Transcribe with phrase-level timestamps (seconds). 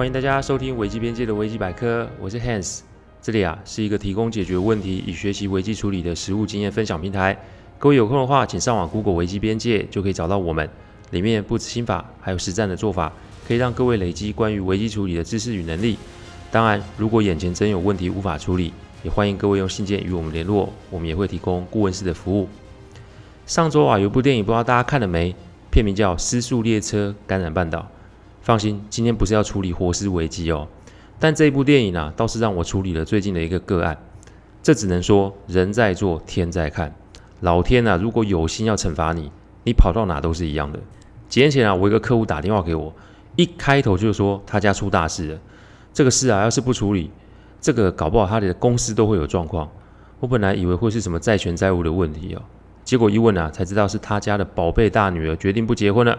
[0.00, 2.80] 欢迎大家收听危机边界的危机百科，我是 Hans，
[3.20, 7.38] 这里啊是一个提供解决问题与学习危机处理的实务经验分享平台。
[7.78, 10.66] 各位有空的话，请上网 Google 危机边界，就可以找到我们。
[11.10, 13.12] 里面不止心法，还有实战的做法，
[13.46, 15.98] 可以让各位累积关于危机处理的知识与能力。
[16.50, 18.72] 当然，如果眼前真有问题无法处理，
[19.04, 22.48] 也欢迎各位用信件与我们联络，我们也会提供顾问式的服务。
[23.44, 25.36] 上周啊，有部电影不知道大家看了没？
[25.70, 27.80] 片名叫《失速列车感染半岛》。
[28.40, 30.66] 放心，今天不是要处理活尸危机哦。
[31.18, 33.96] 但这部电影啊，倒是让我处理了最近的一个个案。
[34.62, 36.94] 这只能说人在做，天在看。
[37.40, 39.30] 老天啊，如果有心要惩罚你，
[39.64, 40.78] 你跑到哪都是一样的。
[41.28, 42.92] 几天前啊，我一个客户打电话给我，
[43.36, 45.38] 一开头就说他家出大事了。
[45.92, 47.10] 这个事啊，要是不处理，
[47.60, 49.70] 这个搞不好他的公司都会有状况。
[50.18, 52.42] 我本来以为会是什么债权债务的问题哦。
[52.84, 56.18] 结果一问啊，才知道是他家的宝贝大女儿决定不结婚了。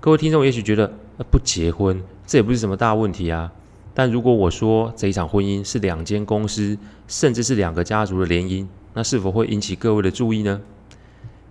[0.00, 0.90] 各位听众也许觉得，
[1.24, 3.52] 不结婚这也不是什么大问题啊。
[3.92, 10.60] 但如果我说这一场婚姻是两间公司，甚至是两个家族的联姻，那是否会引起各位的注意呢？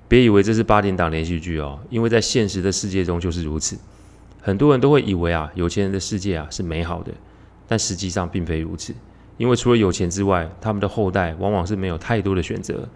[0.07, 3.77] 别以为这是八点档连续剧哦，因为在现实的世界中就是如此。
[4.41, 7.11] 很多人都会以为啊，有钱人的世界啊是美好的，
[7.67, 8.95] 但实际上并非如此。
[9.37, 12.87] 因为除了有钱之外，他们的后代往往是没有太多的选择。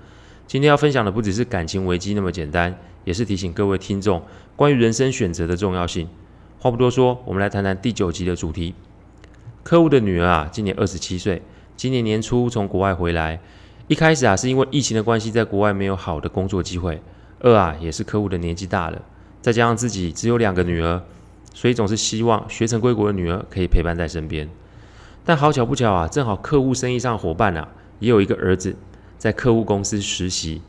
[0.47, 4.21] 今天要分享的不只是感情危机那么简单，也是提醒各位听众
[4.55, 6.07] 关于人生选择的重要性。
[6.63, 8.73] 话不多说，我们来谈谈第九集的主题。
[9.63, 11.41] 客户的女儿啊，今年二十七岁，
[11.75, 13.41] 今年年初从国外回来。
[13.89, 17.01] 一开始啊，是因为疫情的关系，在国外没有好的工作机会。
[17.41, 19.01] 二啊，也是客户的年纪大了，
[19.41, 21.01] 再加上自己只有两个女儿，
[21.53, 24.49] 所以总是希望学成归国的女儿可以陪伴在身边。
[25.25, 27.67] 但好巧不巧啊，正好客户生意上伙伴啊，
[27.99, 28.73] 也有一个儿子。
[29.17, 30.61] 在客户公司实习，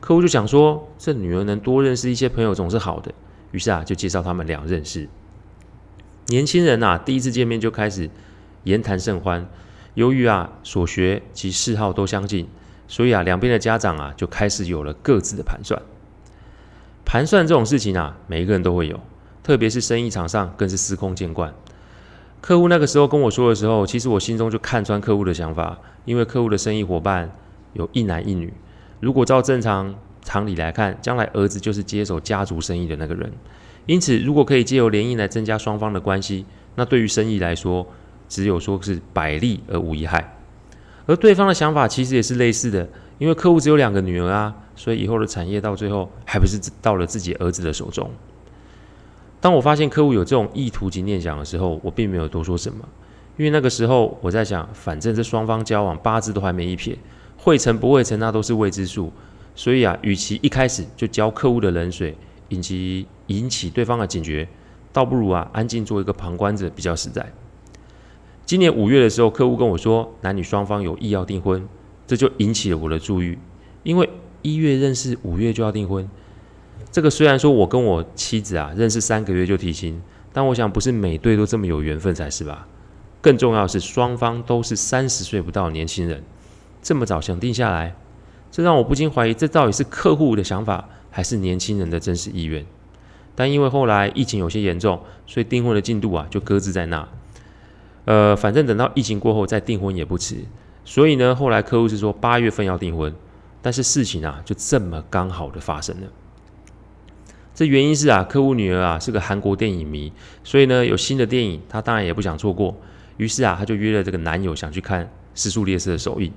[0.00, 3.12] 客户就想说，这女儿能多认识一些朋友总是好的，
[3.50, 5.06] 于是啊，就介绍他们俩认识。
[6.26, 8.08] 年轻人啊，第一次见面就开始
[8.64, 9.46] 言谈甚欢。
[9.94, 12.48] 由于啊，所学及嗜好都相近，
[12.88, 15.80] 所以啊，两边的家长啊，就开始有了各自的盘算。
[17.04, 18.98] 盘算这种事情啊，每一个人都会有，
[19.42, 21.54] 特别是生意场上更是司空见惯。
[22.40, 27.30] 客户那个时候跟我说的时候，其实我心中就看穿客户的想法，因为客户的生意伙伴。
[27.74, 28.54] 有一男一女，
[29.00, 33.30] 如果照正常常理来看，将来儿子就是接手家族生意的那个人。
[33.86, 37.86] 因此，如果可以借由联姻来增加双方的关系，那对于生意来说，
[38.28, 40.36] 只有说是百利而无一害。
[41.06, 48.10] 而对方的想法其实也是类似的，因为客户只有两个女儿啊，所以以后的产业到最后还不是到了自己儿子的手中。
[49.40, 52.88] 当我发现客户有这种意图及念想的时候，我并没有多说什么，
[53.36, 56.96] 因为那个时候我在想，反正这双方交往八字都还没一撇。
[57.36, 59.12] 会成不会成，那都是未知数。
[59.54, 62.16] 所以啊，与其一开始就浇客户的冷水，
[62.48, 64.48] 以及引起对方的警觉，
[64.92, 67.32] 倒不如啊，安静做一个旁观者比较实在。
[68.44, 71.66] 今年五月的时候，客户跟我说，男女双方有意要订婚，
[72.06, 73.38] 这就引起了我的注意。
[73.84, 74.10] 因为
[74.42, 76.08] 一月认识，五月就要订婚，
[76.90, 82.66] 这个虽然说我跟我妻子啊认识三个月就提亲，但我想不是每对都这么有缘分才是吧？
[83.22, 86.22] 更重要是，双方都是三十岁不到的年轻人。
[86.82, 87.96] 这么早想定下来，
[88.54, 92.64] 这让我不禁怀疑，这到底是客户的想法，还是年轻人的真实意愿？
[93.34, 97.08] 但因为后来疫情有些严重，所以订婚的进度啊就搁置在那。
[98.04, 100.36] 呃，反正等到疫情过后再订婚也不迟。
[100.84, 103.12] 所以呢，后来客户是说八月份要订婚，
[103.60, 106.06] 但是事情啊就这么刚好的发生了。
[107.56, 110.12] 这原因是啊，客户女儿啊是个韩国电影迷，
[110.44, 112.76] 所以呢有新的电影，她当然也不想错过。
[113.16, 115.04] 于是啊，她就约了这个男友想去看
[115.34, 116.32] 《失速列车》的首映。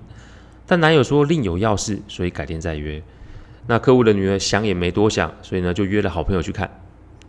[0.67, 3.01] 但男友说另有要事，所以改天再约。
[3.67, 6.69] 那客户的女儿想也没多想，所以呢就约了好朋友去看。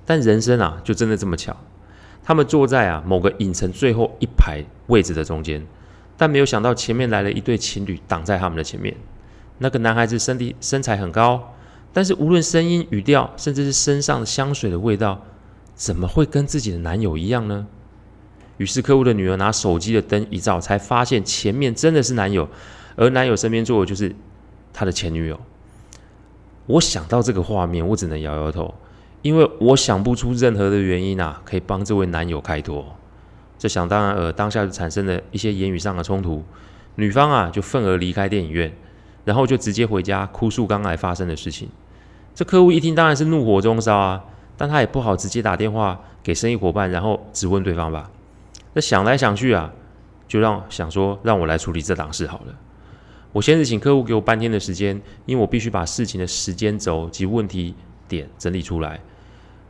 [0.05, 1.57] 但人生啊，就真的这么巧，
[2.25, 5.65] 他们坐在啊某个影城最后一排位置的中间，
[6.17, 8.95] 但没有想到前面来了一对情侣挡在他们的前面。
[9.59, 11.55] 那个男孩子身体身材很高，
[11.93, 15.25] 但是无论声音语调，甚至是身上的香水的味道，
[15.75, 17.67] 怎么会跟自己的男友一样呢？
[18.57, 22.49] 于是客户的女儿拿手机的灯一照，才发现前面真的是男友。
[22.99, 24.15] 而男友身边坐的就是
[24.73, 25.39] 他的前女友。
[26.67, 28.75] 我想到这个画面，我只能摇摇头，
[29.23, 32.85] 因为我想不出任何的原因啊，可以帮这位男友开脱。
[33.57, 36.45] 这想当然呃，当下就产生了一些言语上的冲突。
[36.97, 38.73] 女方啊，就愤而离开电影院，
[39.25, 41.69] 然后就直接回家哭诉刚才发生的事情。
[42.35, 44.25] 这客户一听，当然是怒火中烧啊，
[44.57, 48.11] 但他也不好直接打电话给生意伙伴，然后质问对方吧。
[48.75, 49.73] 那想来想去啊，
[50.27, 52.55] 就让想说让我来处理这档事好了。
[53.33, 57.75] 我先是请客户给我半天的时间，因为我必须把事情的时间轴及问题
[58.09, 58.99] 点整理出来。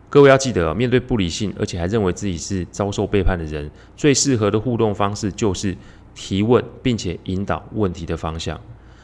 [0.09, 5.77] 各位要记得，面对不理性而且还认为自己是遭受背叛的人，最适合的互动方式就是
[6.15, 8.59] 提问，并且引导问题的方向。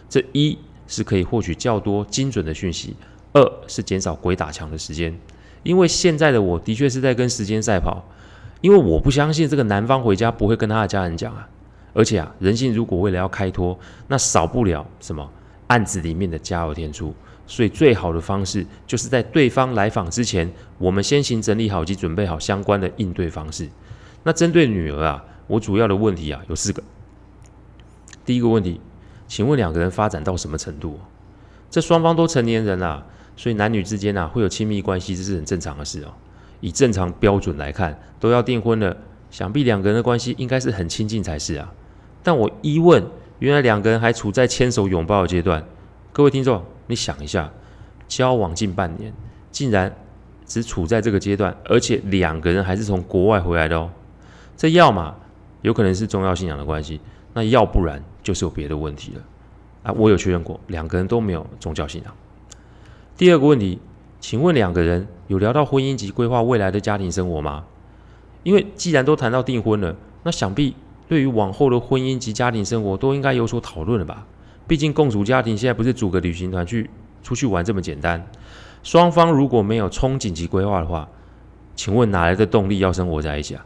[0.08, 2.96] 这一是可以获取较多精准的讯息，
[3.32, 5.14] 二是减少鬼打墙的时间。
[5.62, 8.02] 因为现在的我的确是在跟时间赛跑，
[8.60, 11.48] 因为我不相信这个男方回家不会跟他的家人讲啊。
[11.94, 15.26] 而且啊，人性如果为了要开脱，那少不了什么
[15.68, 17.14] 案子里面的加油添醋。
[17.46, 23.68] 所以，最好的方式就是在对方来访之前，我们先行整理好及准备好相关的应对方式。
[24.22, 26.82] 那针对女儿啊，我主要的问题啊有四个。
[28.24, 28.80] 第一个问题，
[29.28, 30.98] 请问两个人发展到什么程度？
[31.70, 33.06] 这双方都成年人了，
[33.36, 36.14] 所以男女之间啊会有亲密关系，这是很正常的事哦。
[36.60, 38.96] 以正常标准来看，都要订婚了，
[39.30, 41.70] 想必两个人的关系应该是很亲近才是啊。
[42.24, 43.06] 但我一问，
[43.38, 45.64] 原来两个人还处在牵手拥抱的阶段。
[46.12, 46.64] 各位听众。
[46.86, 47.50] 你想一下，
[48.06, 49.10] 交往近半年，
[49.50, 49.90] 竟然
[50.44, 53.90] 只处在这个阶段，而且两个人还是从国外回来的哦。
[54.54, 55.14] 这要么
[55.62, 57.00] 有可能是宗教信仰的关系，
[57.32, 59.22] 那要不然就是有别的问题了
[59.82, 59.94] 啊！
[59.96, 62.14] 我有确认过，两个人都没有宗教信仰。
[63.16, 63.80] 第二个问题，
[64.20, 67.64] 请问两个人有聊到婚姻及规划未来的家庭生活吗？
[68.42, 70.76] 因为既然都谈到订婚了，那想必
[71.06, 74.26] 对于往后的婚姻及家庭生活都应该有所讨论了吧？
[74.66, 76.88] 毕竟共组家庭现在不是组个旅行团去
[77.22, 78.26] 出去玩这么简单。
[78.82, 81.08] 双方如果没有憧憬及规划的话，
[81.74, 83.64] 请问哪来的动力要生活在一起啊？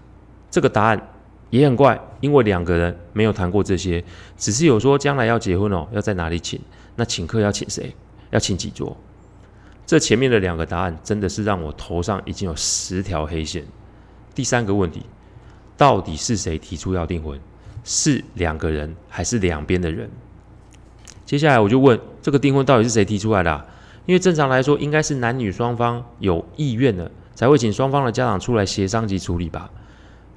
[0.51, 1.09] 这个答案
[1.51, 4.03] 也很怪，因为两个人没有谈过这些，
[4.37, 6.61] 只是有说将来要结婚哦，要在哪里请，
[6.97, 7.95] 那请客要请谁，
[8.31, 8.97] 要请几桌。
[9.87, 13.65] 这前面的两个答案真的是让我头上已经有十条黑线。
[14.35, 15.03] 第三个问题，
[15.79, 17.41] 到底是谁提出要订婚？
[17.85, 20.11] 是两个人还是两边的人？
[21.25, 23.67] 接下来我就问，这个订婚到底是谁提出来的？
[24.05, 29.71] 因为正常来说，应该是男女双方有意愿的，才会请双方的家长出来协商及处理吧。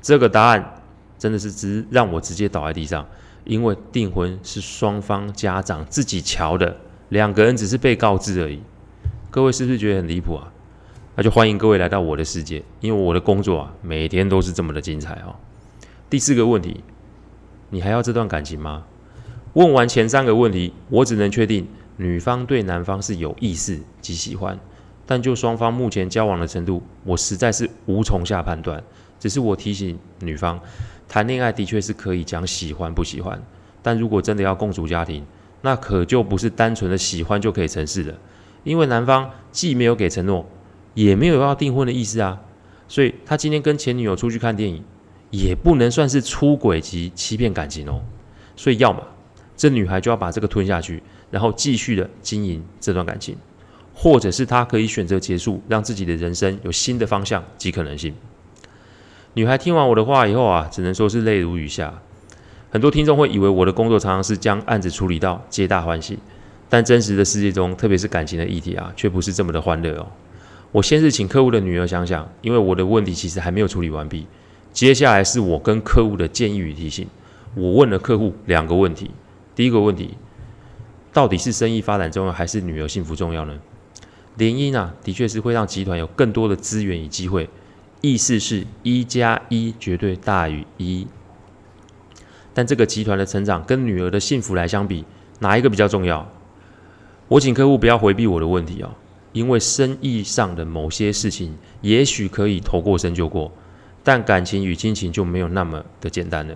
[0.01, 0.81] 这个答案
[1.17, 3.05] 真的是直让我直接倒在地上，
[3.43, 6.77] 因为订婚是双方家长自己瞧的，
[7.09, 8.61] 两个人只是被告知而已。
[9.29, 10.51] 各位是不是觉得很离谱啊？
[11.15, 15.35] 那就欢迎各位来到我的世界，因为我的工作啊，每天都是这么的精彩哦。
[16.09, 16.83] 第四个问题，
[17.69, 18.85] 你还要这段感情吗？
[19.53, 21.67] 问完前三个问题，我只能确定
[21.97, 24.57] 女方对男方是有意思及喜欢，
[25.05, 28.81] 但就双方目前交往的程度，我实在是无从下判断。
[29.19, 30.59] 只是我提醒女方，
[31.09, 33.39] 谈恋爱的确是可以讲喜欢不喜欢，
[33.83, 35.25] 但如果真的要共组家庭，
[35.61, 38.17] 那可就不是单纯的喜欢就可以成事的。
[38.63, 40.47] 因为男方既没有给承诺，
[40.93, 42.39] 也没有要订婚的意思啊，
[42.87, 44.83] 所以他今天跟前女友出去看电影，
[45.29, 48.01] 也不能算是出轨及欺骗感情哦。
[48.55, 49.01] 所以要么。
[49.57, 53.37] 这女孩就要把这个吞下去，然后继续的经营这段感情，
[53.93, 58.11] 或者是她可以选择结束，让自己的人生有新的方向及可能性。
[59.35, 61.93] 女孩听完我的话以后啊，只能说是泪如雨下。
[62.71, 66.17] 很多听众会以为我的工作常常是将案子处理到皆大欢喜，
[66.67, 70.07] 但真实的世界中，特别是感情的议题啊，却不是这么的欢乐哦。
[70.71, 74.25] 我先是请客户的女儿想想，因为我的问题其实还没有处理完毕。
[74.71, 77.07] 接下来是我跟客户的建议与提醒。
[77.55, 79.11] 我问了客户两个问题。
[79.53, 80.15] 第一个问题，
[81.11, 83.59] 到底是生意发展重要，还是女儿幸福重要呢？
[84.37, 87.49] 联姻啊，的确是会让集团有更多的资源与机会，
[87.99, 91.05] 意思是一加一绝对大于一。
[92.53, 95.03] 但这个集团的成长跟女儿的幸福来相比，
[95.39, 96.31] 哪一个比较重要？
[97.27, 98.91] 我请客户不要回避我的问题哦，
[99.33, 103.51] 因为生意上的某些事情也许可以头过身就过，
[104.03, 106.55] 但感情与亲情就没有那么的简单了。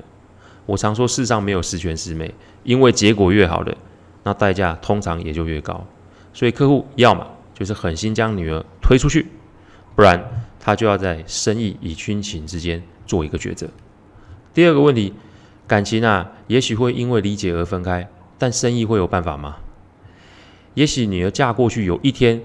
[0.66, 3.76] 我常说，世上没有十全十美，因为结果越好的，
[4.24, 5.86] 那代价通常也就越高。
[6.34, 9.28] 所以客户要么就是狠心将女儿推出去，
[9.96, 13.70] 不然他就要在生意与亲情之间做一个抉择。
[14.54, 15.14] 第二个问题，
[15.68, 19.58] 感情啊，也许会因为理解而分开，但生意会有办法吗？
[20.74, 22.42] 也许女儿嫁过去有一天，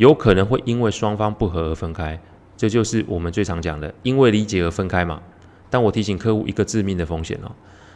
[0.00, 2.18] 有可能会因为双方不和而分开，
[2.56, 5.20] 这就是我们最常讲的，因为理解而分开嘛。
[5.68, 7.52] 但我提醒客户一个致命的风险哦，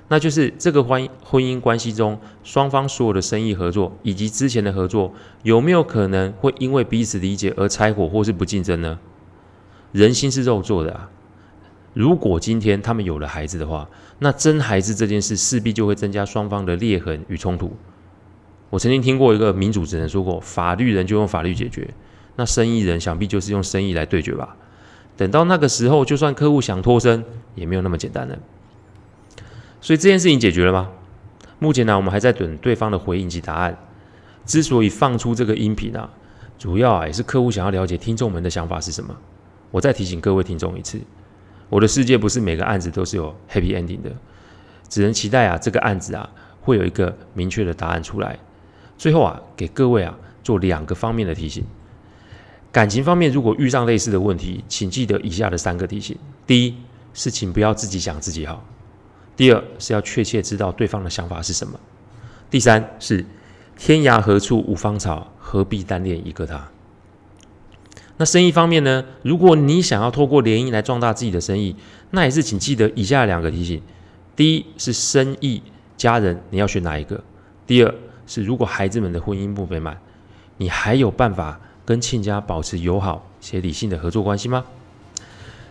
[0.09, 8.99] 那就是这个婚婚姻关系中，双方所有的生意合作以及之前的合作，有没有可能会因为彼此理解而拆伙或是不竞争呢？
[9.93, 11.09] 人心是肉做的啊，
[11.95, 17.75] 如果今天他们有了孩子的话，那争孩子这件事势必就会增加双方的裂痕与冲突。
[18.75, 21.89] 我曾经听过一个民主职人说过，法律人就用法律解决，
[22.35, 24.57] 那生意人想必就是用生意来对决吧。
[25.17, 28.37] 等到那个时候，就算客户想脱身，也没有那么简单了。
[29.81, 30.91] 所以这件事情解决了吗？
[31.61, 33.79] 目前呢，我们还在等对方的回应及答案。
[34.45, 36.11] 之所以放出这个音频啊，
[36.59, 39.17] 主要啊也是客户想要了解听众们的想法是什么。
[39.71, 41.01] 我再提醒各位听众一次，
[41.69, 44.11] 我的世界不是每个案子都是有 happy ending 的，
[44.89, 46.29] 只能期待啊，这个案子啊
[46.61, 48.37] 会有一个明确的答案出来。
[48.97, 51.65] 最后啊，给各位啊做两个方面的提醒。
[52.73, 56.75] 感情方面，如果遇上类似的问题，请记得以下的三个提醒：第一，
[57.13, 58.65] 是请不要自己想自己好；
[59.37, 61.79] 第二，是要确切知道对方的想法是什么；
[62.51, 63.25] 第三是
[63.79, 66.69] 天涯何处无芳草，何必单恋一个他。
[68.17, 69.05] 那生意方面呢？
[69.23, 71.77] 如果你想要透过联姻来壮大自己的生意，
[72.11, 73.83] 那也是请记得以下两个提醒：
[74.35, 75.63] 第一是生意
[75.97, 77.23] 家人，你要选哪一个？
[77.67, 77.95] 第二
[78.27, 79.99] 是如果孩子们的婚姻不美满，
[80.57, 84.65] 你还有办法跟亲家保持友好且理性的合作关系吗？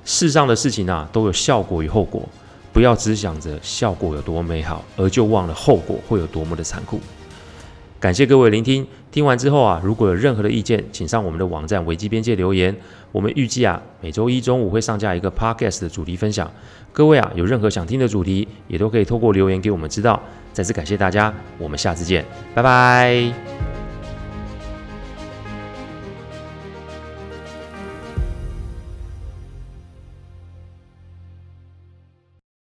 [0.05, 2.27] 世上的事情啊，都有效果与后果，
[2.71, 6.99] 不要只想着效果有多美好，而就忘了后果会有多么的残酷。
[7.99, 12.75] 感谢各位聆听，听完之后啊，如果有任何的意见，请上我们的网站危机边界留言。
[13.11, 16.51] 我们预计啊，每周一中午会上架一个 podcast 的主题分享。
[16.91, 20.19] 各位啊，有任何想听的主题，也都可以透过留言给我们知道。
[20.51, 23.72] 再次感谢大家，我们下次见，拜拜。